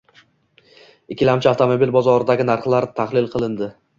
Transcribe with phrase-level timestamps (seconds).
[1.15, 3.73] Ikkilamchi avtomobil bozoridagi narxlar tahlil qilinding